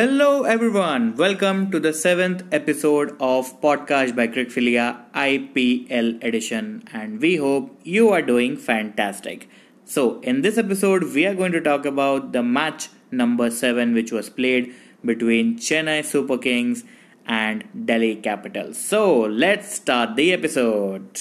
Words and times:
Hello 0.00 0.44
everyone, 0.44 1.14
welcome 1.14 1.70
to 1.70 1.78
the 1.78 1.92
seventh 1.92 2.42
episode 2.52 3.14
of 3.20 3.60
Podcast 3.60 4.16
by 4.16 4.28
Crickphilia 4.28 4.96
IPL 5.12 6.24
edition, 6.24 6.82
and 6.90 7.20
we 7.20 7.36
hope 7.36 7.78
you 7.84 8.08
are 8.08 8.22
doing 8.22 8.56
fantastic. 8.56 9.46
So, 9.84 10.20
in 10.20 10.40
this 10.40 10.56
episode, 10.56 11.04
we 11.12 11.26
are 11.26 11.34
going 11.34 11.52
to 11.52 11.60
talk 11.60 11.84
about 11.84 12.32
the 12.32 12.42
match 12.42 12.88
number 13.10 13.50
seven, 13.50 13.92
which 13.92 14.10
was 14.10 14.30
played 14.30 14.74
between 15.04 15.58
Chennai 15.58 16.02
Super 16.02 16.38
Kings 16.38 16.82
and 17.26 17.64
Delhi 17.84 18.16
Capitals. 18.16 18.78
So, 18.78 19.20
let's 19.20 19.74
start 19.74 20.16
the 20.16 20.32
episode. 20.32 21.20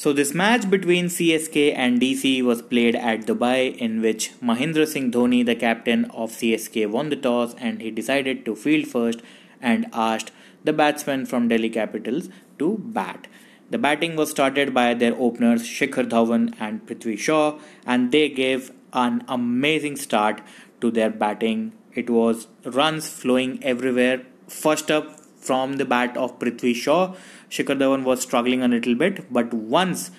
So, 0.00 0.14
this 0.14 0.32
match 0.32 0.70
between 0.70 1.08
CSK 1.08 1.74
and 1.76 2.00
DC 2.00 2.42
was 2.42 2.62
played 2.62 2.96
at 2.96 3.26
Dubai, 3.26 3.76
in 3.76 4.00
which 4.00 4.32
Mahendra 4.40 4.88
Singh 4.88 5.12
Dhoni, 5.12 5.44
the 5.44 5.54
captain 5.54 6.06
of 6.06 6.30
CSK, 6.30 6.88
won 6.88 7.10
the 7.10 7.16
toss 7.16 7.54
and 7.58 7.82
he 7.82 7.90
decided 7.90 8.46
to 8.46 8.56
field 8.56 8.86
first 8.86 9.20
and 9.60 9.84
asked 9.92 10.32
the 10.64 10.72
batsmen 10.72 11.26
from 11.26 11.48
Delhi 11.48 11.68
Capitals 11.68 12.30
to 12.58 12.78
bat. 12.78 13.26
The 13.68 13.76
batting 13.76 14.16
was 14.16 14.30
started 14.30 14.72
by 14.72 14.94
their 14.94 15.14
openers 15.18 15.64
Shikhar 15.64 16.08
Dhawan 16.08 16.54
and 16.58 16.86
Prithvi 16.86 17.18
Shaw, 17.18 17.58
and 17.84 18.10
they 18.10 18.30
gave 18.30 18.72
an 18.94 19.22
amazing 19.28 19.96
start 19.96 20.40
to 20.80 20.90
their 20.90 21.10
batting. 21.10 21.72
It 21.94 22.08
was 22.08 22.46
runs 22.64 23.10
flowing 23.10 23.62
everywhere. 23.62 24.22
First 24.48 24.90
up, 24.90 25.20
from 25.40 25.76
the 25.76 25.84
bat 25.84 26.16
of 26.16 26.38
Prithvi 26.38 26.74
Shaw. 26.74 27.14
Shikhar 27.50 27.78
Dhawan 27.78 28.04
was 28.04 28.20
struggling 28.20 28.62
a 28.62 28.68
little 28.68 28.94
bit, 28.94 29.32
but 29.32 29.52
once 29.52 30.10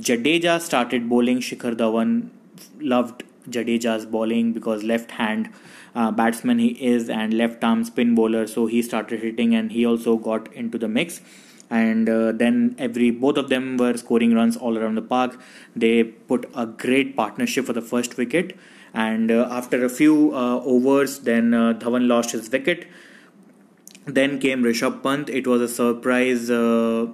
Jadeja 0.00 0.60
started 0.60 1.08
bowling, 1.08 1.38
Shikhar 1.38 1.76
Dhawan 1.76 2.30
loved 2.80 3.22
Jadeja's 3.48 4.06
bowling 4.06 4.52
because 4.52 4.82
left 4.82 5.12
hand 5.12 5.50
uh, 5.94 6.10
batsman 6.10 6.58
he 6.58 6.68
is 6.84 7.08
and 7.08 7.34
left 7.34 7.62
arm 7.62 7.84
spin 7.84 8.14
bowler, 8.14 8.46
so 8.46 8.66
he 8.66 8.82
started 8.82 9.20
hitting 9.20 9.54
and 9.54 9.70
he 9.72 9.86
also 9.86 10.16
got 10.16 10.52
into 10.52 10.78
the 10.78 10.88
mix. 10.88 11.20
And 11.70 12.08
uh, 12.08 12.32
then 12.32 12.74
every 12.78 13.12
both 13.12 13.36
of 13.36 13.48
them 13.48 13.76
were 13.76 13.96
scoring 13.96 14.34
runs 14.34 14.56
all 14.56 14.76
around 14.76 14.96
the 14.96 15.02
park. 15.02 15.40
They 15.76 16.02
put 16.02 16.50
a 16.54 16.66
great 16.66 17.16
partnership 17.16 17.66
for 17.66 17.72
the 17.72 17.82
first 17.82 18.16
wicket, 18.16 18.58
and 18.92 19.30
uh, 19.30 19.46
after 19.48 19.84
a 19.84 19.88
few 19.88 20.34
uh, 20.34 20.60
overs, 20.64 21.20
then 21.20 21.54
uh, 21.54 21.74
Dhawan 21.74 22.08
lost 22.08 22.32
his 22.32 22.50
wicket 22.50 22.88
then 24.06 24.38
came 24.38 24.62
Rishabh 24.62 25.02
Pant. 25.02 25.28
It 25.28 25.46
was 25.46 25.60
a 25.60 25.68
surprise, 25.68 26.50
uh, 26.50 27.08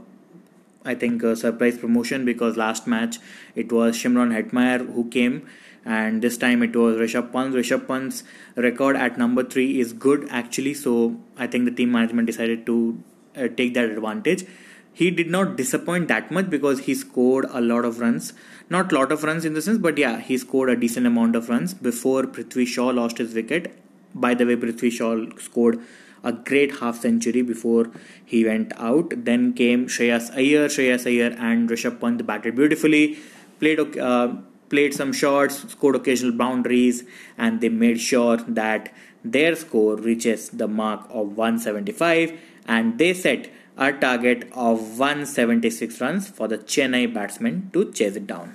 I 0.85 0.95
think, 0.95 1.23
a 1.23 1.37
surprise 1.37 1.79
promotion 1.79 2.25
because 2.25 2.57
last 2.57 2.87
match 2.87 3.19
it 3.55 3.73
was 3.73 3.97
Shimron 3.97 4.33
Hetmyer 4.37 4.93
who 4.95 5.09
came, 5.09 5.47
and 5.85 6.23
this 6.23 6.39
time 6.39 6.63
it 6.63 6.75
was 6.75 6.97
Rishabh 6.97 7.33
Pant. 7.33 7.55
Rishabh 7.55 7.87
Pant's 7.87 8.23
record 8.57 8.97
at 8.97 9.19
number 9.19 9.43
three 9.43 9.81
is 9.81 9.93
good 9.93 10.29
actually, 10.31 10.75
so 10.75 11.17
I 11.37 11.47
think 11.47 11.65
the 11.65 11.71
team 11.71 11.93
management 11.93 12.27
decided 12.27 12.67
to 12.67 13.03
uh, 13.37 13.49
take 13.49 13.75
that 13.75 13.85
advantage. 13.85 14.47
He 14.93 15.11
did 15.11 15.29
not 15.29 15.57
disappoint 15.57 16.09
that 16.09 16.31
much 16.31 16.49
because 16.49 16.79
he 16.81 16.95
scored 16.95 17.45
a 17.51 17.61
lot 17.61 17.85
of 17.85 18.01
runs. 18.01 18.33
Not 18.71 18.93
lot 18.93 19.13
of 19.13 19.25
runs 19.25 19.45
in 19.45 19.53
the 19.53 19.61
sense, 19.61 19.77
but 19.77 19.99
yeah, 19.99 20.21
he 20.21 20.39
scored 20.39 20.71
a 20.71 20.77
decent 20.77 21.07
amount 21.07 21.37
of 21.37 21.51
runs 21.51 21.75
before 21.75 22.23
Prithvi 22.23 22.67
Shaw 22.67 22.87
lost 22.87 23.19
his 23.19 23.35
wicket. 23.35 23.77
By 24.15 24.33
the 24.33 24.47
way, 24.47 24.57
Prithvi 24.57 24.91
Shaw 24.91 25.39
scored 25.39 25.81
a 26.23 26.33
great 26.33 26.77
half 26.81 27.01
century 27.01 27.43
before 27.43 27.91
he 28.25 28.45
went 28.45 28.73
out. 28.77 29.13
Then 29.25 29.53
came 29.53 29.87
Shreyas 29.87 30.31
Iyer, 30.33 30.69
Shreyas 30.69 31.07
Iyer 31.07 31.37
and 31.39 31.69
Rishabh 31.69 32.01
Pant 32.01 32.27
batted 32.27 32.57
beautifully, 32.57 33.19
played 33.61 33.99
uh, 33.99 34.37
played 34.69 34.95
some 34.95 35.13
shots, 35.13 35.69
scored 35.71 35.97
occasional 35.97 36.33
boundaries, 36.33 37.05
and 37.39 37.61
they 37.61 37.69
made 37.69 38.01
sure 38.01 38.37
that 38.37 38.93
their 39.25 39.55
score 39.57 39.97
reaches 39.97 40.49
the 40.51 40.69
mark 40.69 41.07
of 41.11 41.37
175 41.37 42.39
and 42.67 42.99
they 42.99 43.13
set 43.15 43.51
a 43.77 43.93
target 43.93 44.49
of 44.53 44.99
176 44.99 46.01
runs 46.01 46.29
for 46.29 46.49
the 46.49 46.59
Chennai 46.59 47.13
batsmen 47.13 47.71
to 47.73 47.93
chase 47.93 48.17
it 48.17 48.27
down. 48.27 48.55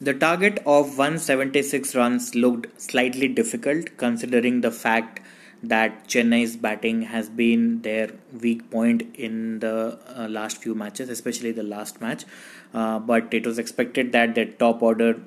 The 0.00 0.14
target 0.14 0.62
of 0.66 0.98
176 0.98 1.94
runs 1.94 2.34
looked 2.34 2.80
slightly 2.80 3.28
difficult 3.28 3.96
considering 3.96 4.60
the 4.60 4.70
fact 4.70 5.20
that 5.62 6.08
Chennai's 6.08 6.56
batting 6.56 7.02
has 7.02 7.28
been 7.28 7.82
their 7.82 8.10
weak 8.40 8.70
point 8.70 9.02
in 9.14 9.58
the 9.60 9.98
uh, 10.16 10.26
last 10.28 10.62
few 10.62 10.74
matches, 10.74 11.08
especially 11.08 11.52
the 11.52 11.62
last 11.62 12.00
match. 12.00 12.24
Uh, 12.72 12.98
but 12.98 13.32
it 13.34 13.46
was 13.46 13.58
expected 13.58 14.12
that 14.12 14.34
their 14.34 14.46
top 14.46 14.82
order 14.82 15.20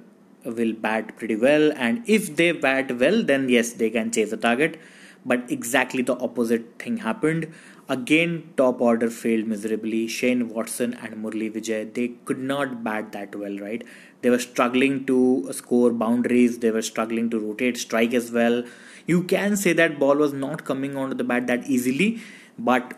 will 0.45 0.73
bat 0.73 1.15
pretty 1.17 1.35
well, 1.35 1.71
and 1.75 2.03
if 2.05 2.35
they 2.35 2.51
bat 2.51 2.97
well, 2.97 3.23
then 3.23 3.47
yes, 3.47 3.73
they 3.73 3.89
can 3.89 4.11
chase 4.11 4.29
the 4.29 4.37
target. 4.37 4.79
But 5.25 5.49
exactly 5.49 6.03
the 6.03 6.17
opposite 6.19 6.79
thing 6.79 6.97
happened. 6.97 7.53
Again, 7.89 8.53
top 8.57 8.81
order 8.81 9.09
failed 9.09 9.47
miserably. 9.47 10.07
Shane 10.07 10.49
Watson 10.49 10.93
and 10.93 11.23
Murli 11.23 11.51
Vijay 11.51 11.93
they 11.93 12.13
could 12.25 12.39
not 12.39 12.83
bat 12.83 13.11
that 13.11 13.35
well, 13.35 13.57
right? 13.57 13.83
They 14.21 14.29
were 14.29 14.39
struggling 14.39 15.05
to 15.05 15.49
score 15.51 15.91
boundaries. 15.91 16.59
They 16.59 16.71
were 16.71 16.81
struggling 16.81 17.29
to 17.29 17.39
rotate 17.39 17.77
strike 17.77 18.13
as 18.13 18.31
well 18.31 18.63
you 19.05 19.23
can 19.23 19.55
say 19.55 19.73
that 19.73 19.99
ball 19.99 20.15
was 20.15 20.33
not 20.33 20.63
coming 20.63 20.95
onto 20.95 21.15
the 21.15 21.23
bat 21.23 21.47
that 21.47 21.65
easily 21.67 22.21
but 22.57 22.93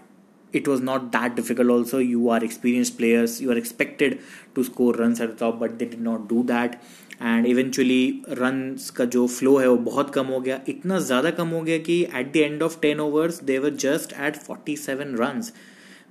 it 0.53 0.67
was 0.67 0.81
not 0.81 1.11
that 1.11 1.35
difficult 1.35 1.69
also 1.69 1.97
you 1.97 2.29
are 2.29 2.43
experienced 2.43 2.97
players 2.97 3.41
you 3.41 3.51
are 3.51 3.57
expected 3.57 4.19
to 4.53 4.63
score 4.63 4.93
runs 4.93 5.19
at 5.19 5.29
the 5.29 5.35
top 5.35 5.59
but 5.59 5.79
they 5.79 5.85
did 5.85 6.01
not 6.01 6.27
do 6.27 6.43
that 6.43 6.81
and 7.21 7.45
eventually 7.45 8.23
run 8.29 8.59
का 8.95 9.05
जो 9.05 9.27
flow 9.27 9.55
है 9.57 9.67
वो 9.69 9.77
बहुत 9.91 10.13
कम 10.13 10.27
हो 10.27 10.39
गया। 10.39 10.59
इतना 10.69 10.99
ज़्यादा 10.99 11.31
कम 11.31 11.47
हो 11.47 11.61
गया 11.61 11.77
कि 11.77 12.01
at 12.15 12.33
the 12.33 12.37
end 12.37 12.63
of 12.63 12.79
ten 12.81 12.99
overs 12.99 13.43
they 13.43 13.57
were 13.59 13.75
just 13.85 14.13
at 14.19 14.35
forty 14.37 14.75
seven 14.77 15.15
run 15.15 15.25
runs 15.25 15.53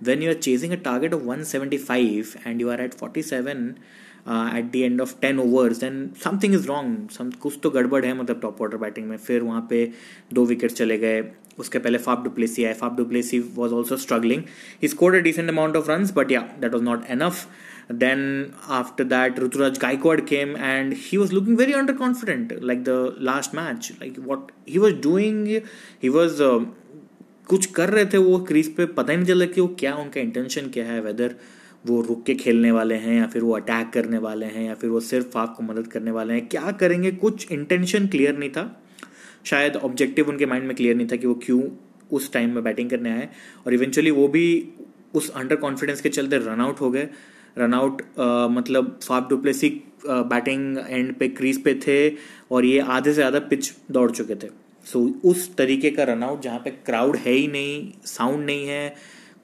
when 0.02 0.22
you 0.22 0.30
are 0.30 0.34
chasing 0.34 0.72
a 0.72 0.76
target 0.76 1.12
of 1.12 1.24
175 1.24 2.36
and 2.44 2.60
you 2.60 2.70
are 2.70 2.80
at 2.80 2.94
47 2.94 3.78
uh, 4.26 4.50
at 4.52 4.72
the 4.72 4.84
end 4.84 5.00
of 5.00 5.20
10 5.20 5.38
overs 5.38 5.78
then 5.78 6.14
something 6.16 6.52
is 6.52 6.68
wrong. 6.68 7.08
Some 7.12 7.32
कुछ 7.40 7.58
तो 7.62 7.70
गड़बड़ 7.70 8.04
है 8.04 8.14
मतलब 8.14 8.40
top 8.40 8.60
order 8.62 8.76
batting 8.76 9.08
में। 9.08 9.16
फिर 9.16 9.42
वहाँ 9.42 9.66
पे 9.70 9.90
दो 10.32 10.44
विकेट 10.44 10.72
चले 10.72 10.98
गए। 10.98 11.24
उसके 11.58 11.78
पहले 11.78 11.98
फाफ 11.98 12.22
डुप्लेसी 12.24 12.64
आए 12.64 12.74
Faf 12.74 12.96
du Plessis 12.96 13.38
was 13.56 13.72
also 13.72 13.96
struggling 13.96 14.42
he 14.82 14.88
scored 14.88 15.16
a 15.16 15.18
decent 15.18 15.48
amount 15.48 15.76
of 15.76 15.90
run 15.90 16.06
but 16.16 16.32
yeah 16.32 16.40
that 16.60 16.72
was 16.72 16.82
not 16.84 17.04
enough 17.10 17.46
then 17.90 18.52
after 18.70 19.04
that 19.04 19.36
Ruturaj 19.36 19.78
Gaikwad 19.78 20.26
came 20.26 20.56
and 20.56 20.94
he 20.94 21.18
was 21.18 21.32
looking 21.32 21.56
very 21.56 21.72
underconfident 21.72 22.62
like 22.62 22.84
the 22.84 23.14
last 23.20 23.52
match 23.52 23.92
like 24.00 24.16
what 24.16 24.52
he 24.66 24.78
was 24.78 24.94
doing 24.94 25.62
he 26.00 26.10
was 26.10 26.40
uh, 26.40 26.64
कुछ 27.48 27.66
कर 27.66 27.90
रहे 27.90 28.06
थे 28.06 28.18
वो 28.18 28.38
crease 28.38 28.76
पे 28.76 28.86
पता 28.86 29.12
ही 29.12 29.16
नहीं 29.16 29.26
चला 29.26 29.46
कि 29.46 29.60
वो 29.60 29.68
क्या 29.68 29.94
उनका 29.94 30.20
इंटेंशन 30.20 30.68
क्या 30.68 30.84
है 30.84 31.00
वेदर 31.00 31.34
वो 31.86 32.02
रुक 32.02 32.24
के 32.24 32.34
खेलने 32.34 32.70
वाले 32.70 32.94
हैं 32.94 33.18
या 33.18 33.26
फिर 33.26 33.42
वो 33.42 33.52
अटैक 33.52 33.90
करने 33.90 34.18
वाले 34.18 34.46
हैं 34.46 34.66
या 34.66 34.74
फिर 34.74 34.90
वो 34.90 35.00
सिर्फ़ 35.00 35.38
आपको 35.38 35.62
मदद 35.62 35.86
करने 35.86 36.10
वाले 36.10 36.34
हैं 36.34 36.48
क्या 36.48 36.70
करेंगे? 36.70 37.12
कुछ 37.12 37.52
इंटेंशन 37.52 38.06
क्लियर 38.06 38.38
नहीं 38.38 38.50
था। 38.50 38.82
शायद 39.44 39.76
ऑब्जेक्टिव 39.76 40.28
उनके 40.28 40.46
माइंड 40.46 40.66
में 40.66 40.76
क्लियर 40.76 40.96
नहीं 40.96 41.06
था 41.06 41.16
कि 41.16 41.26
वो 41.26 41.34
क्यों 41.34 41.62
उस 42.12 42.32
टाइम 42.32 42.54
में 42.54 42.64
बैटिंग 42.64 42.90
करने 42.90 43.10
आए 43.10 43.28
और 43.66 43.74
इवेंचुअली 43.74 44.10
वो 44.10 44.28
भी 44.28 44.72
उस 45.14 45.30
अंडर 45.30 45.56
कॉन्फिडेंस 45.56 46.00
के 46.00 46.08
चलते 46.08 46.36
रन 46.38 46.60
आउट 46.60 46.80
हो 46.80 46.90
गए। 46.90 47.08
रन 47.58 47.74
आउट 47.74 48.02
मतलब 48.50 48.98
Faf 49.02 49.28
du Plessis 49.30 49.68
batting 50.06 50.78
end 50.78 51.14
पे 51.18 51.28
क्रीज 51.30 51.62
पे 51.64 51.74
थे 51.86 51.98
और 52.52 52.64
ये 52.64 52.78
आधे 52.80 53.10
से 53.10 53.14
ज़्यादा 53.14 53.38
पिच 53.50 53.72
दौड़ 53.90 54.10
चुके 54.10 54.34
थे। 54.34 54.48
सो 54.86 54.98
so, 54.98 55.24
उस 55.24 55.54
तरीके 55.56 55.90
का 55.90 56.04
रनआउट 56.04 56.42
जहाँ 56.42 56.58
पे 56.64 56.70
क्राउड 56.86 57.16
है 57.16 57.32
ही 57.32 57.46
नहीं 57.48 57.92
साउंड 58.06 58.44
नहीं 58.46 58.66
है 58.68 58.94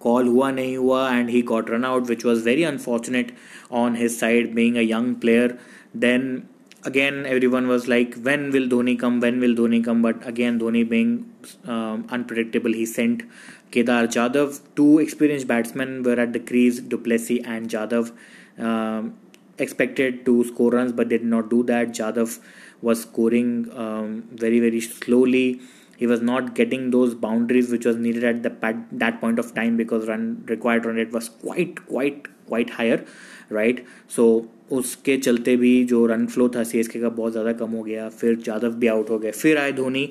कॉल 0.00 0.28
हुआ 0.28 0.50
नहीं 0.50 0.76
हुआ 0.76 1.08
and 1.10 1.30
he 1.30 1.42
got 1.50 1.70
run 1.70 1.84
out 1.84 2.08
which 2.08 2.24
was 2.26 2.44
very 2.44 2.62
unfortunate 2.64 3.32
on 3.72 3.96
his 3.96 4.10
side 4.10 4.54
being 4.54 4.76
a 4.76 4.82
young 4.82 5.14
player. 5.20 5.58
Then 5.96 6.42
again 6.84 7.26
everyone 7.26 7.68
was 7.68 7.88
like 7.88 8.14
when 8.22 8.50
will 8.50 8.68
dhoni 8.68 8.98
come? 8.98 9.20
When 9.20 9.40
will 9.40 9.54
dhoni 9.54 9.84
come? 9.84 10.02
But 10.02 10.26
again 10.26 10.58
dhoni 10.58 10.88
being 10.88 11.32
um, 11.66 12.06
unpredictable 12.10 12.72
he 12.72 12.86
sent 12.86 13.22
kedar 13.70 14.06
jadhav 14.06 14.60
two 14.74 14.98
experienced 14.98 15.46
batsmen 15.46 16.02
were 16.02 16.18
at 16.18 16.32
the 16.32 16.40
crease 16.40 16.80
duplessis 16.80 17.40
and 17.44 17.68
jadhav 17.68 18.12
um, 18.58 19.14
expected 19.60 20.24
to 20.24 20.44
score 20.44 20.70
runs 20.70 20.92
but 20.92 21.08
did 21.08 21.22
not 21.24 21.50
do 21.50 21.62
that. 21.64 21.88
Jadhav 21.88 22.38
was 22.82 23.02
scoring 23.02 23.70
um, 23.76 24.28
very 24.32 24.60
very 24.60 24.80
slowly. 24.80 25.60
He 25.96 26.06
was 26.06 26.22
not 26.22 26.54
getting 26.54 26.90
those 26.90 27.14
boundaries 27.14 27.70
which 27.70 27.84
was 27.84 27.96
needed 27.96 28.24
at 28.24 28.42
the 28.42 28.84
that 28.92 29.20
point 29.20 29.38
of 29.38 29.54
time 29.54 29.76
because 29.76 30.08
run 30.08 30.44
required 30.46 30.86
run 30.86 30.96
rate 30.96 31.12
was 31.12 31.28
quite 31.28 31.86
quite 31.86 32.26
quite 32.52 32.72
higher 32.72 33.04
right 33.52 33.84
so 34.16 34.26
उसके 34.72 35.16
चलते 35.18 35.56
भी 35.56 35.72
जो 35.84 36.04
run 36.06 36.26
flow 36.26 36.48
था 36.48 36.62
सी 36.64 36.82
का 36.82 37.08
बहुत 37.08 37.32
ज़्यादा 37.32 37.52
कम 37.54 37.70
हो 37.70 37.82
गया 37.82 38.08
फिर 38.10 38.36
जादव 38.40 38.74
भी 38.74 38.86
आउट 38.86 39.10
हो 39.10 39.18
गए 39.18 39.30
फिर 39.32 39.58
आए 39.58 39.72
धोनी। 39.72 40.08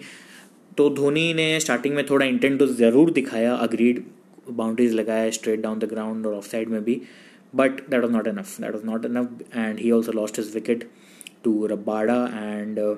तो 0.78 0.90
धोनी 0.96 1.34
ने 1.34 1.60
स्टार्टिंग 1.60 1.96
में 1.96 2.06
थोड़ा 2.06 2.26
इंटेंट 2.26 2.60
तो 2.60 2.68
ज़रूर 2.68 3.12
दिखाया 3.12 3.54
अग्रीड 3.58 4.04
बाउंड्रीज 4.50 4.94
लगाया 4.94 5.30
स्ट्रेट 5.30 5.62
डाउन 5.62 5.80
द 5.80 5.90
ग्राउंड 5.90 6.26
और 6.26 6.34
ऑफ़ 6.34 6.50
साइड 6.50 6.70
में 6.70 6.84
भी। 6.84 7.02
But 7.54 7.80
that 7.90 8.02
was 8.02 8.12
not 8.12 8.28
enough 8.28 8.60
that 8.62 8.74
was 8.74 8.86
not 8.86 9.06
enough 9.06 9.56
and 9.56 9.80
he 9.80 9.92
also 9.92 10.12
lost 10.12 10.40
his 10.40 10.54
wicket 10.56 10.84
to 11.44 11.66
Rabada 11.66 12.24
uh, 12.76 12.96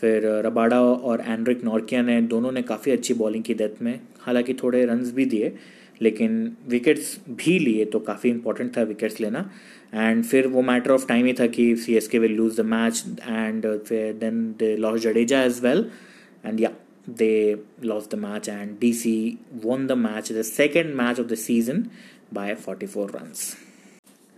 फिर 0.00 0.26
रबाडा 0.46 0.80
और 0.80 1.20
एंड्रिक 1.20 1.64
नॉर्किया 1.64 2.02
ने 2.02 2.20
दोनों 2.22 2.50
ने 2.52 2.62
काफ़ी 2.62 2.92
अच्छी 2.92 3.14
बॉलिंग 3.14 3.44
की 3.44 3.54
डेथ 3.54 3.82
में। 3.82 3.98
हालाँकि 4.20 4.54
थोड़े 4.54 4.84
रन्स 4.86 5.12
भी 5.12 5.24
दिए 5.26 5.52
लेकिन 6.01 6.35
विकेट्स 6.69 7.17
भी 7.29 7.57
लिए 7.59 7.85
तो 7.93 7.99
काफ़ी 7.99 8.29
इंपॉर्टेंट 8.29 8.75
था 8.77 8.83
विकेट्स 8.91 9.19
लेना 9.21 9.49
एंड 9.93 10.23
फिर 10.23 10.47
वो 10.47 10.61
मैटर 10.61 10.91
ऑफ 10.91 11.07
टाइम 11.07 11.25
ही 11.25 11.33
था 11.39 11.47
कि 11.55 11.75
C 11.85 11.95
S 11.97 12.07
K 12.07 12.19
will 12.19 12.35
lose 12.35 12.59
the 12.59 12.65
match 12.65 13.03
and 13.21 13.67
फिर 13.87 14.13
then 14.19 14.43
they 14.59 14.75
loss 14.77 15.01
Jadeja 15.01 15.41
as 15.43 15.59
well 15.63 15.85
and 16.45 16.59
yeah 16.59 16.71
they 17.19 17.33
loss 17.85 18.09
the 18.11 18.19
match 18.19 18.49
and 18.49 18.77
D 18.81 18.93
C 18.93 19.15
won 19.63 19.87
the 19.87 19.97
match 20.07 20.31
the 20.31 20.41
second 20.51 20.93
match 21.01 21.19
of 21.19 21.25
the 21.25 21.35
season 21.47 21.85
by 22.33 22.55
forty 22.65 22.87
four 22.87 23.11
runs 23.15 23.55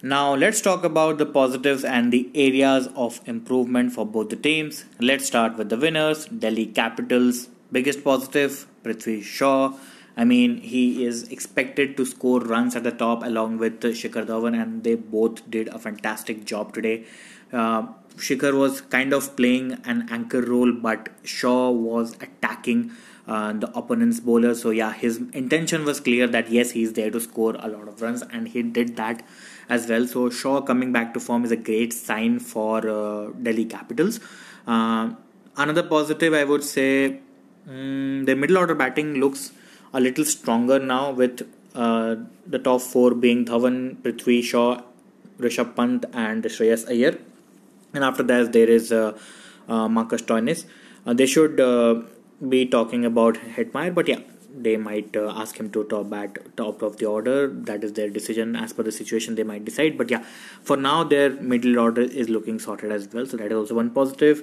Now, 0.03 0.33
let's 0.33 0.61
talk 0.61 0.83
about 0.83 1.19
the 1.19 1.25
positives 1.27 1.83
and 1.83 2.11
the 2.11 2.27
areas 2.33 2.88
of 2.95 3.21
improvement 3.25 3.93
for 3.93 4.03
both 4.03 4.29
the 4.29 4.35
teams. 4.35 4.85
Let's 4.99 5.27
start 5.27 5.57
with 5.57 5.69
the 5.69 5.77
winners 5.77 6.25
Delhi 6.25 6.65
Capitals. 6.65 7.49
Biggest 7.71 8.03
positive 8.03 8.65
Prithvi 8.83 9.21
Shaw. 9.23 9.73
I 10.16 10.24
mean, 10.24 10.58
he 10.62 11.04
is 11.04 11.24
expected 11.28 11.96
to 11.98 12.06
score 12.06 12.40
runs 12.40 12.74
at 12.74 12.84
the 12.84 12.90
top 12.90 13.22
along 13.22 13.58
with 13.58 13.80
Shikhar 13.80 14.26
Dhawan, 14.26 14.60
and 14.60 14.82
they 14.82 14.94
both 14.94 15.48
did 15.50 15.68
a 15.68 15.78
fantastic 15.78 16.44
job 16.44 16.72
today. 16.72 17.04
Uh, 17.52 17.88
Shikhar 18.16 18.58
was 18.58 18.80
kind 18.80 19.12
of 19.12 19.36
playing 19.36 19.72
an 19.84 20.08
anchor 20.10 20.40
role, 20.40 20.72
but 20.72 21.10
Shaw 21.22 21.70
was 21.70 22.14
attacking 22.14 22.92
uh, 23.28 23.52
the 23.52 23.70
opponent's 23.76 24.20
bowler. 24.20 24.54
So, 24.54 24.70
yeah, 24.70 24.92
his 24.92 25.18
intention 25.34 25.84
was 25.84 26.00
clear 26.00 26.26
that 26.28 26.50
yes, 26.50 26.70
he's 26.70 26.94
there 26.94 27.10
to 27.10 27.20
score 27.20 27.54
a 27.58 27.68
lot 27.68 27.86
of 27.86 28.00
runs, 28.00 28.22
and 28.22 28.48
he 28.48 28.62
did 28.62 28.96
that 28.96 29.22
as 29.68 29.88
well. 29.88 30.06
So 30.06 30.30
Shaw 30.30 30.60
coming 30.62 30.92
back 30.92 31.12
to 31.14 31.20
form 31.20 31.44
is 31.44 31.50
a 31.50 31.56
great 31.56 31.92
sign 31.92 32.38
for 32.38 32.88
uh, 32.88 33.30
Delhi 33.42 33.64
Capitals. 33.64 34.20
Uh, 34.66 35.10
another 35.56 35.82
positive, 35.82 36.34
I 36.34 36.44
would 36.44 36.64
say, 36.64 37.20
um, 37.68 38.24
the 38.24 38.34
middle 38.34 38.58
order 38.58 38.74
batting 38.74 39.14
looks 39.14 39.52
a 39.96 40.00
little 40.00 40.25
stronger 40.25 40.78
now 40.78 41.10
with 41.10 41.43
uh, 41.75 42.16
the 42.46 42.58
top 42.58 42.81
four 42.82 43.14
being 43.14 43.44
Dhawan, 43.46 43.96
Prithvi 44.02 44.43
Shaw, 44.43 44.82
Rishabh 45.38 45.75
Pant, 45.75 46.04
and 46.12 46.44
Shreyas 46.44 46.88
Iyer. 46.90 47.19
And 47.94 48.04
after 48.04 48.22
that, 48.22 48.52
there 48.52 48.69
is 48.69 48.93
uh, 48.93 49.19
uh, 49.69 49.88
Marcus 49.88 50.22
Stoinis. 50.22 50.64
Uh, 51.06 51.14
they 51.14 51.26
should 51.26 51.56
be 52.48 52.66
talking 52.66 53.04
about 53.04 53.37
Hetmyer, 53.56 53.94
but 53.94 54.08
yeah, 54.08 54.20
they 54.56 54.76
might 54.76 55.16
uh, 55.16 55.32
ask 55.37 55.58
him 55.60 55.70
to 55.70 55.84
top 55.84 56.10
bat 56.10 56.38
top 56.56 56.82
of 56.82 56.96
the 56.99 57.06
order 57.06 57.49
that 57.70 57.84
is 57.84 57.92
their 57.92 58.08
decision 58.08 58.56
as 58.56 58.72
per 58.72 58.82
the 58.82 58.92
situation 58.92 59.34
they 59.34 59.42
might 59.50 59.64
decide 59.64 59.99
but 59.99 60.10
yeah 60.10 60.25
for 60.62 60.76
now 60.76 61.04
their 61.04 61.31
middle 61.52 61.78
order 61.78 62.00
is 62.22 62.31
looking 62.31 62.58
sorted 62.58 62.90
as 62.90 63.06
well 63.12 63.26
so 63.26 63.37
that 63.37 63.52
is 63.52 63.58
also 63.58 63.75
one 63.75 63.90
positive 63.90 64.42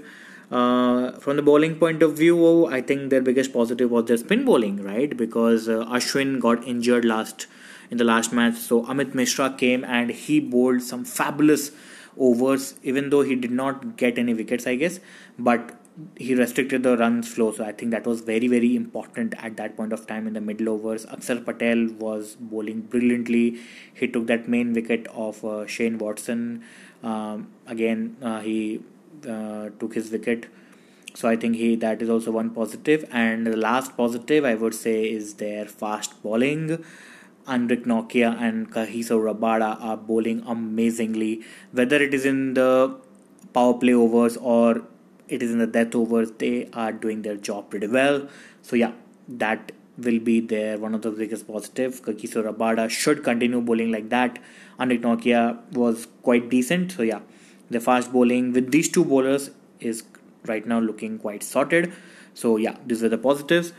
uh, 0.60 1.12
from 1.20 1.36
the 1.36 1.46
bowling 1.50 1.76
point 1.84 2.04
of 2.08 2.16
view 2.18 2.66
i 2.78 2.82
think 2.90 3.10
their 3.10 3.26
biggest 3.30 3.54
positive 3.54 3.92
was 3.98 4.06
their 4.06 4.22
spin 4.24 4.46
bowling 4.46 4.82
right 4.84 5.18
because 5.18 5.68
uh, 5.68 5.80
ashwin 6.00 6.40
got 6.40 6.68
injured 6.74 7.06
last 7.14 7.48
in 7.90 7.98
the 7.98 8.10
last 8.12 8.34
match 8.42 8.56
so 8.56 8.82
amit 8.94 9.16
mishra 9.22 9.50
came 9.64 9.84
and 10.00 10.18
he 10.26 10.40
bowled 10.56 10.82
some 10.82 11.06
fabulous 11.14 11.72
overs 12.18 12.76
even 12.84 13.10
though 13.10 13.24
he 13.30 13.36
did 13.36 13.56
not 13.64 13.88
get 14.04 14.20
any 14.26 14.34
wickets 14.42 14.68
i 14.74 14.76
guess 14.84 15.00
but 15.38 15.74
he 16.18 16.34
restricted 16.36 16.84
the 16.84 16.98
runs 16.98 17.28
flow. 17.28 17.52
So 17.52 17.64
I 17.66 17.72
think 17.72 17.92
that 17.92 18.06
was 18.06 18.22
very, 18.22 18.48
very 18.48 18.76
important 18.76 19.36
at 19.38 19.58
that 19.58 19.78
point 19.78 19.94
of 19.94 20.08
time 20.08 20.28
in 20.28 20.34
the 20.34 20.42
middle 20.42 20.70
overs. 20.70 21.06
Akshar 21.06 21.46
Patel 21.46 21.88
was 22.00 22.36
bowling 22.40 22.82
brilliantly. 22.82 23.60
He 23.94 24.08
took 24.08 24.28
that 24.28 24.48
main 24.48 24.74
wicket 24.74 25.08
of 25.08 25.44
uh, 25.46 25.68
Shane 25.68 25.98
Watson. 25.98 26.64
Um, 27.04 27.50
again, 27.68 28.18
uh, 28.22 28.40
he 28.40 28.82
uh, 29.28 29.70
took 29.80 29.96
his 29.96 30.12
wicket. 30.12 30.48
So 31.16 31.30
I 31.30 31.36
think 31.36 31.56
he 31.56 31.76
that 31.78 32.02
is 32.02 32.10
also 32.10 32.32
one 32.32 32.50
positive. 32.50 33.06
And 33.12 33.46
the 33.46 33.58
last 33.58 33.96
positive 33.96 34.46
I 34.46 34.56
would 34.56 34.74
say 34.74 35.04
is 35.04 35.36
their 35.36 35.66
fast 35.66 36.22
bowling. 36.24 36.84
Anrich 37.48 37.86
Nortje 37.86 38.42
and 38.42 38.72
Kagiso 38.72 39.20
Rabada 39.20 39.78
are 39.82 39.98
bowling 39.98 40.44
amazingly. 40.48 41.42
Whether 41.72 42.02
it 42.02 42.14
is 42.14 42.26
in 42.26 42.54
the 42.54 42.96
power 43.54 43.74
play 43.74 43.94
overs 43.94 44.38
or 44.38 44.84
it 45.28 45.44
is 45.44 45.52
in 45.52 45.60
the 45.60 45.68
death 45.68 45.96
overs 45.96 46.32
they 46.44 46.70
are 46.74 46.92
doing 46.92 47.22
their 47.22 47.36
job 47.36 47.70
pretty 47.70 47.88
well 47.88 48.28
so 48.62 48.76
yeah 48.76 48.92
that 49.28 49.72
will 49.98 50.20
be 50.20 50.40
their 50.40 50.78
one 50.78 50.96
of 50.96 51.02
the 51.04 51.12
biggest 51.12 51.48
positive 51.48 52.02
Kagiso 52.02 52.44
Rabada 52.44 52.90
should 52.90 53.24
continue 53.24 53.62
bowling 53.62 53.92
like 53.92 54.10
that 54.10 54.40
Anrich 54.80 55.02
Nortje 55.02 55.74
was 55.74 56.08
quite 56.24 56.50
decent 56.50 56.92
so 56.92 57.04
yeah 57.04 57.20
the 57.70 57.80
fast 57.80 58.12
bowling 58.12 58.54
with 58.54 58.72
these 58.72 58.90
two 58.90 59.06
bowlers 59.06 59.52
is 59.80 60.04
right 60.46 60.66
now 60.66 60.80
looking 60.80 61.18
quite 61.18 61.44
sorted. 61.44 61.92
So 62.34 62.58
yeah, 62.58 62.78
these 62.86 63.04
are 63.04 63.10
the 63.10 63.18
positives. 63.18 63.74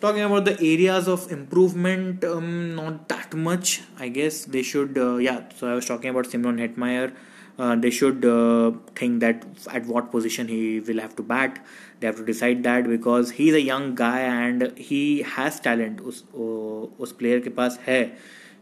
Talking 0.00 0.22
about 0.22 0.44
the 0.44 0.60
areas 0.60 1.08
of 1.08 1.30
improvement, 1.32 2.22
um, 2.24 2.74
not 2.74 3.08
that 3.08 3.34
much, 3.34 3.82
I 3.98 4.08
guess 4.08 4.44
they 4.44 4.62
should. 4.62 4.98
Uh, 4.98 5.16
yeah, 5.16 5.44
so 5.56 5.68
I 5.68 5.74
was 5.74 5.86
talking 5.86 6.10
about 6.10 6.26
Shimron 6.26 6.60
Hetmyer. 6.60 7.12
Uh, 7.58 7.74
they 7.74 7.88
should 7.88 8.22
uh, 8.26 8.72
think 8.94 9.20
that 9.20 9.46
at 9.72 9.86
what 9.86 10.10
position 10.10 10.48
he 10.48 10.80
will 10.80 11.00
have 11.00 11.16
to 11.16 11.22
bat. 11.22 11.64
They 12.00 12.06
have 12.06 12.16
to 12.16 12.24
decide 12.26 12.62
that 12.64 12.86
because 12.86 13.30
he's 13.30 13.54
a 13.54 13.62
young 13.62 13.94
guy 13.94 14.20
and 14.20 14.76
he 14.76 15.22
has 15.22 15.58
talent. 15.60 16.00
उस 16.00 16.22
उस 16.34 17.12
uh, 17.12 17.18
player 17.18 17.40
के 17.44 17.50
पास 17.50 17.78
है 17.86 18.02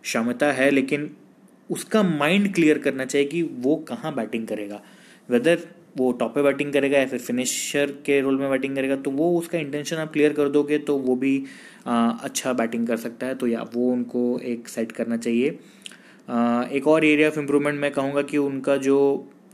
क्षमता 0.02 0.52
है 0.52 0.70
लेकिन 0.70 1.10
उसका 1.70 2.02
mind 2.02 2.52
clear 2.54 2.78
करना 2.78 3.04
चाहिए 3.04 3.28
कि 3.28 3.42
वो 3.42 3.76
कहाँ 3.88 4.14
बैटिंग 4.14 4.46
करेगा। 4.46 4.80
वेदर 5.28 5.66
वो 5.96 6.10
टॉप 6.12 6.34
पे 6.34 6.42
बैटिंग 6.42 6.72
करेगा 6.72 6.98
या 6.98 7.06
फिर 7.06 7.18
फिनिशर 7.18 7.90
के 8.06 8.20
रोल 8.20 8.38
में 8.38 8.48
बैटिंग 8.50 8.74
करेगा 8.76 8.96
तो 8.96 9.10
वो 9.10 9.38
उसका 9.38 9.58
इंटेंशन 9.58 9.96
आप 9.96 10.12
क्लियर 10.12 10.32
कर 10.32 10.48
दोगे 10.48 10.78
तो 10.78 10.96
वो 10.98 11.16
भी 11.16 11.44
आ, 11.86 12.10
अच्छा 12.10 12.52
बैटिंग 12.52 12.86
कर 12.86 12.96
सकता 12.96 13.26
है। 13.26 13.34
तो 13.34 13.46
या 13.46 13.62
वो 13.74 13.92
उनको 13.92 14.38
एक 14.40 14.68
सेट 14.68 14.92
करना 14.92 15.16
चाहिए। 15.16 15.58
आ, 16.28 16.62
एक 16.62 16.88
और 16.88 17.04
एरिया 17.04 17.28
ऑफ़ 17.28 17.38
इम्प्रूवमेंट 17.38 17.80
मैं 17.80 17.90
कहूँगा 17.90 18.22
कि 18.22 18.38
उनका 18.38 18.76
जो 18.76 18.98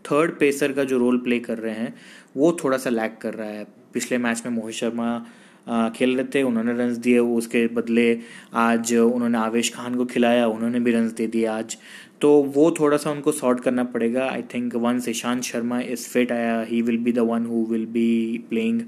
थर्ड 0.04 0.38
पेसर 0.38 0.72
का 0.72 0.84
जो 0.84 0.98
रोल 0.98 1.18
प्ले 1.18 1.38
कर 1.40 1.58
रहे 1.58 1.74
हैं 1.74 1.94
वो 2.36 2.56
थोड़ा 2.64 2.78
सा 2.78 2.90
लैक 2.90 3.18
कर 3.18 3.34
रहा 3.34 3.48
है। 3.48 3.66
पिछले 3.94 4.18
मैच 4.18 4.42
में 4.46 4.52
मोहित 4.52 4.76
शर्मा 4.76 5.26
खेल 5.68 6.16
रहे 6.16 6.24
थे, 6.34 6.42
उन्होंने 6.42 6.72
रन 6.74 6.94
दिए, 7.00 7.18
उसके 7.18 7.66
बदले 7.74 8.18
आज 8.54 8.94
उन्होंने 8.94 9.38
आवेश 9.38 9.72
खान 9.74 9.94
को 9.94 10.04
खिलाया, 10.04 10.46
उन्होंने 10.48 10.80
भी 10.80 10.92
रन 10.92 11.08
दे 11.16 11.26
दिए 11.26 11.44
आज। 11.48 11.76
तो 12.20 12.30
वो 12.54 12.70
थोड़ा 12.80 12.96
सा 12.96 13.10
उनको 13.10 13.32
शॉर्ट 13.32 13.60
करना 13.60 13.84
पड़ेगा। 13.92 14.26
I 14.30 14.42
think 14.54 14.74
one 14.76 15.00
Ishant 15.08 15.42
Sharma 15.42 15.80
is 15.80 16.08
fit 16.08 16.32
आया 16.32 16.60
he 16.68 16.80
will 16.82 16.98
be 17.04 17.12
the 17.12 17.18
one 17.30 17.46
who 17.46 17.64
will 17.70 17.86
be 17.92 18.44
playing 18.50 18.80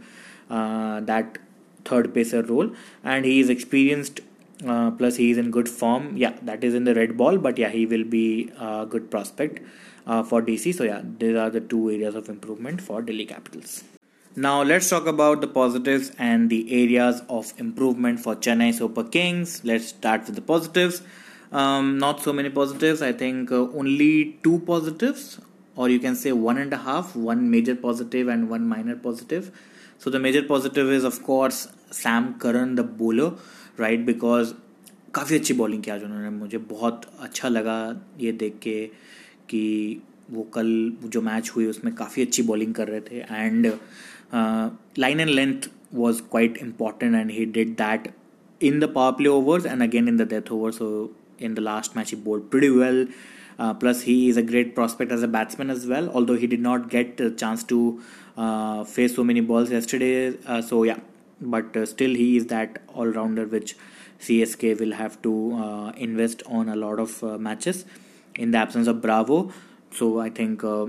that 1.06 1.38
third 1.86 2.08
pacer 2.14 2.44
role 2.44 2.70
and 3.06 3.24
he 3.24 3.38
is 3.40 3.52
experienced 3.52 4.20
plus 4.98 5.19
he 5.19 5.30
is 5.30 5.41
in 5.41 5.50
good 5.50 5.69
form 5.69 6.17
yeah 6.17 6.32
that 6.44 6.64
is 6.64 6.76
in 6.76 6.84
the 6.84 6.96
red 6.98 7.17
ball 7.17 7.38
but 7.38 7.58
yeah 7.58 7.69
he 7.69 7.84
will 7.86 8.05
be 8.10 8.26
good 8.60 9.08
prospect 9.10 9.60
for 10.31 10.44
D 10.44 10.56
C 10.58 10.72
so 10.72 10.84
yeah 10.84 11.00
these 11.20 11.36
are 11.36 11.50
the 11.50 11.67
two 11.70 11.88
areas 11.91 12.17
of 12.17 12.31
improvement 12.31 12.81
for 12.81 13.02
Delhi 13.05 13.24
Capitals 13.24 13.82
Now 14.35 14.61
let's 14.61 14.90
talk 14.90 15.07
about 15.07 15.42
the 15.42 15.47
positives 15.47 16.11
and 16.19 16.49
the 16.49 16.61
areas 16.83 17.21
of 17.28 17.54
improvement 17.57 18.19
for 18.19 18.35
Chennai 18.35 18.73
Super 18.73 19.04
Kings. 19.04 19.61
Let's 19.64 19.87
start 19.87 20.28
with 20.28 20.35
the 20.35 20.42
positives. 20.42 21.02
Um, 21.52 21.97
not 21.97 22.21
so 22.21 22.33
many 22.33 22.49
positives. 22.49 23.02
I 23.02 23.14
think 23.14 23.52
uh, 23.52 23.61
only 23.81 24.37
two 24.44 24.59
positives, 24.59 25.40
or 25.76 25.90
you 25.90 25.99
can 25.99 26.16
say 26.16 26.31
one 26.33 26.57
and 26.57 26.71
a 26.71 26.78
half. 26.78 27.16
One 27.16 27.49
major 27.49 27.76
positive 27.76 28.28
and 28.28 28.49
one 28.49 28.68
minor 28.68 28.95
positive. 28.95 29.52
So 29.97 30.09
the 30.09 30.19
major 30.19 30.44
positive 30.44 30.92
is 30.92 31.04
of 31.04 31.23
course 31.23 31.68
Sam 31.92 32.37
Curran, 32.40 32.76
the 32.76 32.83
bowler 32.83 33.31
right 33.80 34.06
because 34.06 34.54
काफ़ी 35.14 35.37
अच्छी 35.37 35.54
bowling 35.54 35.81
किया 35.83 35.95
आज 35.95 36.04
उन्होंने 36.04 36.30
मुझे 36.30 36.57
बहुत 36.71 37.06
अच्छा 37.19 37.49
लगा 37.49 37.78
ये 38.19 38.31
देख 38.44 38.57
के 38.61 38.80
कि 39.49 40.02
वो 40.31 40.43
कल 40.55 40.70
जो 41.05 41.20
मैच 41.22 41.50
हुई 41.56 41.67
उसमें 41.67 41.94
काफ़ी 41.94 42.22
अच्छी 42.22 42.43
बॉलिंग 42.43 42.74
कर 42.74 42.88
रहे 42.88 43.00
थे 43.00 43.24
and 43.31 43.67
line 44.98 45.20
and 45.20 45.31
length 45.31 45.69
was 45.94 46.22
quite 46.22 46.58
important 46.62 47.14
and 47.14 47.31
he 47.31 47.44
did 47.48 47.74
that 47.76 48.08
in 48.60 48.79
the 48.81 48.93
power 48.94 49.12
play 49.12 49.29
overs 49.29 49.67
and 49.67 49.82
again 49.82 50.08
in 50.08 50.17
the 50.17 50.29
death 50.29 50.52
over 50.52 50.72
so 50.72 50.88
in 51.43 51.55
the 51.55 51.58
last 51.58 51.96
match 51.96 52.10
he 52.10 52.17
bowl 52.22 52.41
pretty 52.50 52.69
well 52.69 53.06
plus 53.60 54.05
he 54.06 54.14
is 54.29 54.38
a 54.41 54.43
great 54.43 54.74
prospect 54.74 55.12
as 55.12 55.24
a 55.24 55.26
batsman 55.29 55.70
as 55.70 55.86
well 55.86 56.08
although 56.26 56.34
he 56.34 56.46
did 56.46 56.62
not 56.62 56.88
get 56.91 57.22
chance 57.31 57.67
to 57.69 57.81
face 58.38 59.14
so 59.17 59.24
many 59.24 59.41
balls 59.50 59.72
yesterday 59.72 60.62
so 60.69 60.84
yeah 60.84 60.96
but 61.55 61.79
still 61.88 62.14
he 62.14 62.36
is 62.36 62.46
that 62.48 62.79
all 62.94 63.12
rounder 63.12 63.44
which 63.52 63.74
C 64.26 64.41
S 64.43 64.55
K 64.55 64.72
will 64.74 64.93
have 64.93 65.10
to 65.22 65.34
invest 65.98 66.43
on 66.50 66.69
a 66.69 66.74
lot 66.74 67.00
of 67.00 67.24
matches 67.41 67.84
in 68.34 68.50
the 68.50 68.55
absence 68.55 68.88
of 68.88 68.96
Bravo 68.96 69.41
So 69.93 70.20
I 70.20 70.31
think 70.31 70.65
uh, 70.65 70.87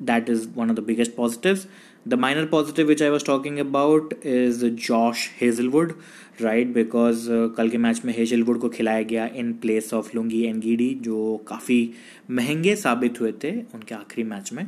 that 0.00 0.28
is 0.28 0.46
one 0.48 0.70
of 0.70 0.76
the 0.76 0.82
biggest 0.82 1.16
positives. 1.16 1.66
The 2.06 2.16
minor 2.16 2.46
positive 2.46 2.86
which 2.88 3.02
I 3.02 3.10
was 3.10 3.22
talking 3.22 3.58
about 3.60 4.12
is 4.22 4.62
Josh 4.74 5.30
Hazlewood, 5.38 5.94
right? 6.40 6.72
Because 6.72 7.28
uh, 7.28 7.48
कल 7.56 7.68
के 7.70 7.78
match 7.78 8.04
में 8.04 8.12
Hazlewood 8.16 8.60
को 8.60 8.68
खिलाया 8.68 9.02
गया 9.12 9.26
in 9.42 9.52
place 9.62 9.92
of 9.94 10.10
Lungi 10.14 10.42
Ngidi 10.62 10.94
जो 11.02 11.36
काफ़ी 11.48 11.80
महँगे 12.30 12.76
साबित 12.76 13.20
हुए 13.20 13.32
थे 13.44 13.52
उनके 13.74 13.94
आखिरी 13.94 14.24
मैच 14.28 14.52
में 14.52 14.66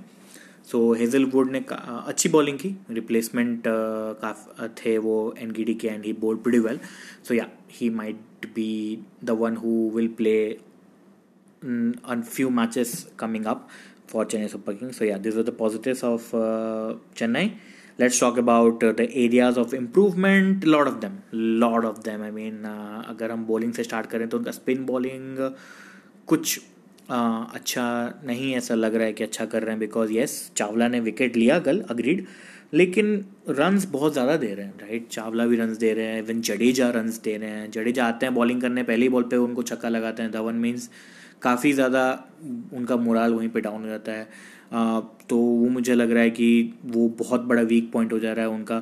सो 0.70 0.92
हेजलवुड 0.94 1.50
ने 1.52 1.64
अच्छी 1.70 2.28
बॉलिंग 2.28 2.58
की 2.58 2.74
रिप्लेसमेंट 2.90 3.62
काफ 3.66 4.70
थे 4.78 4.96
वो 5.06 5.16
N 5.38 5.50
K 5.50 5.88
and 5.88 6.04
he 6.04 6.12
bowled 6.24 6.42
pretty 6.42 6.58
well 6.66 6.80
so 7.28 7.34
yeah 7.34 7.46
he 7.78 7.90
might 8.00 8.46
be 8.54 8.98
the 9.24 9.30
one 9.40 9.56
who 9.62 9.90
will 9.94 10.08
play 10.18 10.36
on 11.62 12.22
few 12.22 12.50
matches 12.50 13.06
coming 13.16 13.46
up 13.46 13.68
for 14.06 14.24
Chennai 14.24 14.50
Super 14.50 14.74
Kings. 14.74 14.96
So 14.96 15.04
yeah, 15.04 15.18
these 15.18 15.36
are 15.36 15.42
the 15.42 15.52
positives 15.52 16.02
of 16.02 16.34
uh, 16.34 16.94
Chennai. 17.14 17.52
let's 18.00 18.18
talk 18.18 18.38
about 18.38 18.82
uh, 18.82 18.92
the 18.92 19.06
areas 19.14 19.58
of 19.58 19.74
improvement. 19.74 20.64
Lot 20.64 20.86
of 20.86 21.00
them. 21.00 21.22
Lot 21.32 21.84
of 21.84 22.02
them. 22.04 22.22
I 22.22 22.30
mean 22.38 22.64
uh, 22.64 23.02
अगर 23.08 23.30
हम 23.30 23.44
bowling 23.46 23.72
से 23.72 23.84
start 23.84 24.06
करें 24.10 24.28
तो 24.28 24.38
उनका 24.38 24.50
spin 24.58 24.84
bowling 24.86 25.36
कुछ 26.26 26.58
uh, 26.58 27.44
अच्छा 27.54 27.84
नहीं 28.24 28.54
ऐसा 28.56 28.74
लग 28.74 28.94
रहा 28.94 29.06
है 29.06 29.12
कि 29.12 29.24
अच्छा 29.24 29.44
कर 29.52 29.62
रहे 29.62 29.70
हैं 29.70 29.80
बिकॉज़ 29.80 30.12
येस 30.12 30.40
चावला 30.56 30.88
ने 30.88 31.00
विकेट 31.10 31.36
लिया 31.36 31.58
कल 31.68 31.80
अग्रीड 31.90 32.26
लेकिन 32.74 33.14
रन्स 33.48 33.84
बहुत 33.92 34.12
ज़्यादा 34.12 34.36
दे 34.36 34.54
रहे 34.54 34.66
हैं 34.66 34.78
राइट 34.80 35.08
चावला 35.12 35.46
भी 35.46 35.56
रन्स 35.56 35.76
दे 35.78 35.92
रहे 35.94 36.06
हैं 36.06 36.18
इवन 36.22 36.40
जडेजा 36.48 36.90
रन्स 36.96 37.18
दे 37.22 37.36
रहे 37.36 37.50
हैं। 37.50 37.70
जडेजा 37.70 38.04
आते 38.08 38.26
हैं 38.26 38.34
बॉलिंग 38.34 38.60
करने 38.62 38.82
पहली 38.90 39.08
बॉल 39.14 39.22
पे 39.30 39.36
उनको 39.46 39.62
छक्का 39.70 39.88
लगाते 39.88 40.22
हैं। 40.22 40.30
धवन 40.32 40.54
मीन्स 40.66 40.90
काफ़ी 41.42 41.72
ज़्यादा 41.72 42.02
उनका 42.74 42.96
मुराल 42.96 43.34
वहीं 43.34 43.48
पे 43.48 43.60
डाउन 43.60 43.82
हो 43.82 43.88
जाता 43.88 44.12
है। 44.12 44.28
तो 45.28 45.36
वो 45.36 45.68
मुझे 45.68 45.94
लग 45.94 46.10
रहा 46.10 46.22
है 46.22 46.30
कि 46.30 46.72
वो 46.86 47.08
बहुत 47.18 47.40
बड़ा 47.44 47.62
वीक 47.64 47.90
पॉइंट 47.92 48.12
हो 48.12 48.18
जा 48.18 48.32
रहा 48.32 48.44
है 48.44 48.50
उनका, 48.50 48.78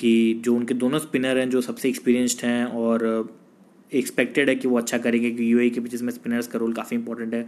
कि 0.00 0.40
जो 0.44 0.54
उनके 0.56 0.74
दोनों 0.74 0.98
स्पिनर 0.98 1.38
हैं, 1.38 1.48
जो 1.50 1.60
सबसे 1.60 1.88
एक्सपीरियंस्ड 1.88 2.44
हैं 2.44 2.64
और 2.66 3.34
एक्सपेक्टेड 3.92 4.48
है 4.48 4.54
कि 4.56 4.68
वो 4.68 4.78
अच्छा 4.78 4.98
करेंगे, 4.98 5.30
कि 5.30 5.52
यू 5.52 5.70
के 5.70 5.80
पीछे 5.80 6.04
में 6.04 6.12
स्पिनर्स 6.12 6.46
का 6.46 6.58
रोल 6.58 6.72
काफ़ी 6.72 6.96
इंपॉर्टेंट 6.96 7.34
है, 7.34 7.46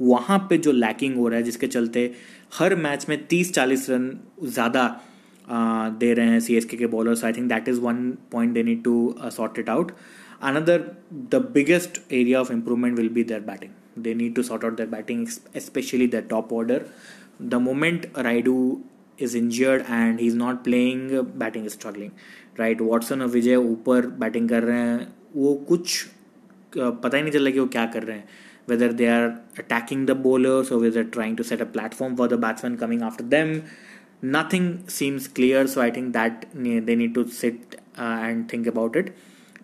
वहाँ 0.00 0.38
पे 0.50 0.58
जो 0.58 0.72
लैकिंग 0.72 1.16
हो 1.16 1.28
रहा 1.28 1.38
है, 1.38 1.44
जिसके 1.44 1.66
चलते 1.66 2.10
हर 2.54 2.74
मैच 2.76 3.06
में 3.08 3.26
तीस 3.26 3.52
चालीस 3.54 3.88
रन 3.90 4.10
ज़्यादा 4.44 4.88
दे 6.00 6.12
रहे 6.14 6.26
हैं 6.26 6.40
C 6.40 6.56
S 6.56 6.64
K 6.66 6.86
bowlers 6.86 7.24
I 7.24 7.32
think 7.32 7.48
that 7.48 7.68
is 7.68 7.80
one 7.80 8.10
point 8.32 8.52
they 8.54 8.62
need 8.62 8.82
to 8.84 9.14
sort 9.30 9.58
it 9.58 9.68
out 9.70 9.92
another 10.42 10.84
the 11.32 11.44
biggest 11.54 12.00
area 12.12 12.40
of 12.40 12.52
improvement 12.52 12.96
will 12.98 13.08
be 13.08 13.24
their 13.24 13.40
batting 13.40 13.70
they 13.99 14.13
need 14.13 14.35
to 14.35 14.43
sort 14.43 14.65
out 14.65 14.77
there 14.77 14.89
batting 14.89 15.27
specially 15.27 16.07
the 16.07 16.23
top 16.29 16.53
order 16.53 16.85
the 17.39 17.59
moment 17.59 18.05
Raidu 18.13 18.81
is 19.17 19.35
injured 19.35 19.85
and 19.87 20.19
he's 20.19 20.35
not 20.35 20.63
playing, 20.63 21.23
batting 21.37 21.65
is 21.65 21.73
struggling. 21.73 22.11
Right 22.59 22.81
Watson 22.81 23.21
और 23.21 23.27
विजय 23.27 23.55
ऊपर 23.55 24.05
batting 24.19 24.47
कर 24.49 24.63
रहे 24.63 24.79
हैं 24.79 25.07
वो 25.35 25.53
कुछ 25.69 26.05
पता 26.77 27.17
ही 27.17 27.23
नहीं 27.23 27.31
चल 27.31 27.43
रहा 27.43 27.51
कि 27.53 27.59
वो 27.59 27.65
क्या 27.71 27.85
कर 27.95 28.03
रहे 28.03 28.17
हैं 28.17 28.43
whether 28.67 28.87
they 28.99 29.07
are 29.15 29.33
attacking 29.61 30.05
the 30.09 30.15
bowlers 30.15 30.71
or 30.71 30.77
whether 30.83 30.93
they're 30.93 31.11
trying 31.15 31.35
to 31.39 31.43
set 31.49 31.63
a 31.65 31.67
platform 31.73 32.15
for 32.21 32.27
the 32.27 32.37
batsman 32.45 32.77
coming 32.77 33.03
after 33.07 33.25
them. 33.33 33.51
Nothing 34.35 34.69
seems 34.87 35.27
clear, 35.27 35.67
so 35.67 35.81
I 35.81 35.91
think 35.97 36.13
that 36.13 36.47
they 36.53 36.95
need 37.01 37.13
to 37.15 37.27
sit 37.27 37.75
uh, 37.97 38.17
and 38.29 38.49
think 38.49 38.71
about 38.71 38.95
it. 38.95 39.11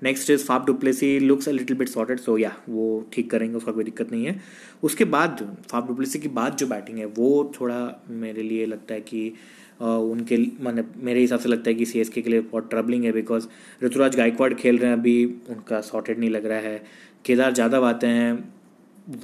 Next 0.02 0.30
is 0.30 0.44
Faf 0.44 0.66
du Plessis 0.66 1.18
looks 1.20 1.48
a 1.48 1.52
little 1.52 1.76
bit 1.76 1.88
sorted 1.88 2.20
so 2.20 2.36
yeah 2.38 2.52
वो 2.68 3.04
ठीक 3.12 3.30
करेंगे, 3.30 3.56
उसका 3.56 3.72
कोई 3.72 3.84
दिक्कत 3.84 4.12
नहीं 4.12 4.24
है। 4.26 4.40
उसके 4.82 5.04
बाद 5.06 5.46
फाफ 5.70 5.86
डुप्लेसी 5.88 6.18
की 6.18 6.28
बाद 6.30 6.56
जो 6.56 6.66
बैटिंग 6.66 6.98
है, 6.98 7.06
वो 7.06 7.52
थोड़ा 7.60 8.02
मेरे 8.10 8.42
लिए 8.42 8.66
लगता 8.66 8.94
है 8.94 9.00
कि 9.02 9.32
उनके 9.80 10.36
मतलब 10.36 10.92
मेरे 11.04 11.20
हिसाब 11.20 11.40
से 11.40 11.48
लगता 11.48 11.70
है 11.70 11.74
कि 11.74 11.86
सी 11.86 12.00
एस 12.00 12.08
के 12.08 12.22
लिए 12.22 12.40
बहुत 12.42 12.68
ट्रबलिंग 12.70 13.04
है 13.04 13.12
बिकॉज़ 13.12 13.46
ऋतुराज 13.82 14.16
गायकवाड़ 14.16 14.52
खेल 14.54 14.78
रहे 14.78 14.90
हैं, 14.90 14.98
अभी 14.98 15.24
उनका 15.24 15.80
सॉर्टेड 15.82 16.18
नहीं 16.18 16.30
लग 16.30 16.46
रहा 16.46 16.58
है। 16.58 16.82
केदार 17.24 17.54
यादव 17.58 17.84
आते 17.84 18.06
हैं, 18.06 18.32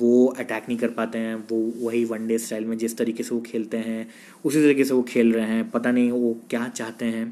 वो 0.01 0.27
अटैक 0.29 0.65
नहीं 0.69 0.79
कर 0.79 0.89
पाते 0.91 1.19
हैं, 1.19 1.35
वो 1.51 1.59
वही 1.79 2.05
वनडे 2.05 2.39
स्टाइल 2.39 2.65
में 2.65 2.77
जिस 2.79 2.97
तरीके 2.97 3.23
से 3.23 3.35
वो 3.35 3.41
खेलते 3.43 3.77
हैं, 3.77 4.07
उसी 4.45 4.63
तरीके 4.63 4.85
से 4.85 4.95
वो 4.95 5.03
खेल 5.03 5.33
रहे 5.33 5.47
हैं, 5.47 5.71
पता 5.71 5.93
नहीं 5.93 6.11
वो 6.11 6.37
क्या 6.51 6.69
चाहते 6.69 7.05
हैं। 7.07 7.25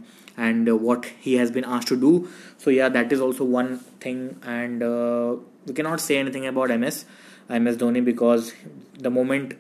And 0.49 0.69
uh, 0.69 0.77
what 0.89 1.09
he 1.21 1.35
has 1.35 1.51
been 1.51 1.67
asked 1.79 1.89
to 1.89 1.97
do. 2.05 2.13
So 2.59 2.71
yeah, 2.71 2.89
that 2.91 3.13
is 3.13 3.21
also 3.21 3.45
one 3.45 3.73
thing, 4.05 4.23
and 4.45 4.83
uh, 4.83 5.37
we 5.67 5.75
cannot 5.75 6.01
say 6.01 6.19
anything 6.19 6.47
about 6.47 6.77
MS 6.79 7.05
MS 7.59 7.77
Dhoni 7.77 8.05
because 8.05 8.53
the 8.99 9.11
moment 9.11 9.55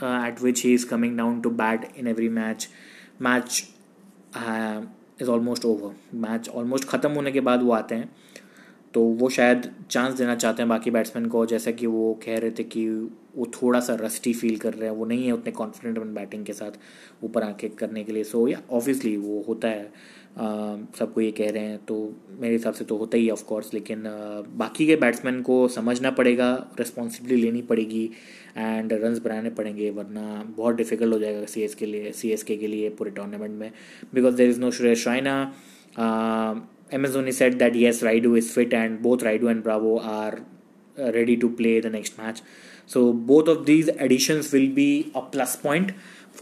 uh, 0.00 0.30
at 0.30 0.40
which 0.40 0.60
he 0.60 0.74
is 0.74 0.84
coming 0.84 1.16
down 1.16 1.42
to 1.42 1.50
bat 1.50 1.90
in 1.96 2.06
every 2.06 2.28
match, 2.28 2.68
match 3.18 3.64
uh, 4.34 4.82
is 5.18 5.28
almost 5.28 5.64
over. 5.64 5.94
Match 6.26 6.48
almost 6.48 6.88
ख़त्म 6.88 7.12
होने 7.12 7.32
के 7.32 7.40
बाद 7.48 7.62
वो 7.62 7.72
आते 7.72 7.94
हैं 7.94 8.10
तो 8.94 9.02
वो 9.20 9.28
शायद 9.30 9.70
चांस 9.90 10.14
देना 10.14 10.34
चाहते 10.34 10.62
हैं 10.62 10.68
बाकी 10.68 10.90
बैट्समैन 10.90 11.26
को 11.34 11.44
जैसा 11.52 11.70
कि 11.80 11.86
वो 11.86 12.12
कह 12.24 12.38
रहे 12.38 12.50
थे 12.58 12.64
कि 12.74 12.86
वो 13.36 13.46
थोड़ा 13.54 13.80
सा 13.80 13.94
रस्टी 14.00 14.32
फील 14.40 14.56
कर 14.64 14.74
रहे 14.74 14.88
हैं 14.88 14.96
वो 14.96 15.04
नहीं 15.12 15.26
है 15.26 15.32
उतने 15.32 15.52
कॉन्फिडेंट 15.52 15.98
अपन 15.98 16.12
बैटिंग 16.14 16.44
के 16.46 16.52
साथ 16.52 16.78
ऊपर 17.24 17.42
आके 17.42 17.68
करने 17.78 18.04
के 18.04 18.12
लिए 18.12 18.24
सो 18.32 18.46
या 18.48 18.60
ऑब्वियसली 18.70 19.16
वो 19.16 19.42
होता 19.48 19.68
है 19.68 19.92
सबको 20.98 21.20
ये 21.20 21.30
कह 21.30 21.50
रहे 21.50 21.62
हैं 21.62 21.78
तो 21.78 22.16
मेरे 22.40 22.54
हिसाब 22.54 22.74
से 22.74 22.84
तो 22.84 22.96
होता 22.96 23.16
ही 23.16 23.30
ऑफ़ 23.30 23.44
कोर्स 23.44 23.74
लेकिन 23.74 24.02
बाकी 24.56 24.86
के 24.86 24.96
बैट्समैन 24.96 25.42
को 25.42 25.68
समझना 25.68 26.10
पड़ेगा 26.10 26.70
रिस्पॉन्सिबिलिटी 26.78 27.42
लेनी 27.42 27.62
पड़ेगी 27.62 28.10
एंड 28.56 28.92
रन्स 28.92 29.18
बनाने 29.18 29.50
पड़ेंगे, 29.50 29.90
वरना 29.90 30.54
बहुत 30.56 30.76
डिफ़िकल्ट 30.76 31.14
हो 31.14 31.18
जाएगा 31.18 31.44
सी 31.46 31.62
एस 31.62 31.74
के 31.74 31.86
लिए 31.86 32.12
सी 32.12 32.30
एस 32.30 32.42
के 32.42 32.56
लिए 32.56 32.88
पूरे 32.90 33.10
टूर्नामेंट 33.10 33.52
में 33.52 33.72
because 34.14 34.34
there 34.34 34.50
is 34.50 34.60
no 34.60 34.70
Shreyas 34.70 35.06
Raina 35.06 35.54
M 36.94 37.06
S 37.06 37.12
Dhoni 37.12 37.32
set 37.32 37.54
that 37.54 37.76
yes 37.76 38.02
Rayudu 38.04 38.36
is 38.36 38.50
fit 38.52 38.74
and 38.74 39.00
both 39.00 39.22
Rayudu 39.22 39.48
and 39.48 39.62
Bravo 39.62 39.96
are 39.96 40.40
ready 40.96 41.36
to 41.36 41.48
play 41.48 41.80
the 41.80 41.90
next 41.90 42.18
match. 42.18 42.42
So, 42.86 43.12
both 43.12 43.48
of 43.48 43.64
these 43.66 43.88
additions 43.88 44.52
will 44.52 44.68
be 44.68 45.10
a 45.14 45.22
plus 45.22 45.56
point 45.56 45.92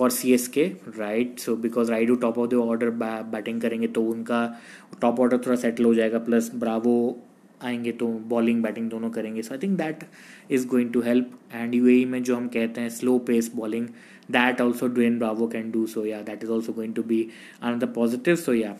for 0.00 0.11
C 0.11 0.33
S 0.33 0.49
K 0.49 0.64
right 0.99 1.38
so 1.38 1.57
because 1.57 1.90
Rayudu 1.90 2.14
top 2.14 2.38
of 2.38 2.50
the 2.50 2.54
order 2.54 2.90
batting 2.90 3.61
करेंगे 3.61 3.88
तो 3.88 4.02
उनका 4.02 4.61
top 5.00 5.21
order 5.21 5.38
थोड़ा 5.38 5.57
settle 5.57 5.85
हो 5.85 5.95
जाएगा 5.95 6.19
plus 6.19 6.50
Bravo 6.54 6.95
आएँगे 7.62 7.92
तो 7.92 8.07
bowling 8.07 8.62
batting 8.62 8.90
दोनों 8.90 9.11
करेंगे। 9.11 9.42
So 9.42 9.54
I 9.54 9.59
think 9.62 9.78
that 9.78 10.04
is 10.50 10.66
going 10.66 10.92
to 10.92 11.00
help 11.00 11.38
and 11.54 11.75
you 11.75 12.07
में 12.07 12.23
जो 12.23 12.37
हम 12.37 12.49
कहते 12.49 12.80
हैं 12.80 12.88
slow 12.88 13.19
pace 13.19 13.52
bowling 13.54 13.88
that 14.30 14.61
also 14.61 14.88
Dwayne 14.88 15.19
Bravo 15.19 15.49
can 15.49 15.71
do 15.71 15.87
so 15.87 16.07
yeah 16.07 16.23
that 16.23 16.45
is 16.45 16.50
also 16.50 16.73
going 16.73 16.95
to 16.95 17.02
be 17.02 17.28
the 17.64 17.92
positive 17.95 18.37
so 18.37 18.52
yeah 18.52 18.76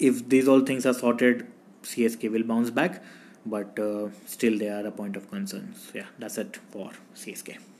if 0.00 0.22
this 0.22 0.48
all 0.48 0.64
things 0.68 0.86
are 0.86 0.92
sorted 0.92 1.44
C 1.84 2.04
S 2.04 2.16
K 2.16 2.28
will 2.28 2.42
bounce 2.42 2.70
back 2.70 3.02
but 3.46 3.78
uh, 3.78 4.08
still 4.26 4.58
they 4.58 4.68
are 4.68 4.86
a 4.86 4.92
point 4.92 5.16
of 5.16 5.28
concern 5.30 5.74
so 5.74 5.98
yeah 5.98 6.06
that's 6.18 6.38
it 6.38 6.58
for 6.70 6.90
csk 7.16 7.71